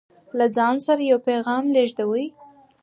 [0.37, 2.25] له ځان سره يو پيغام لېږدوي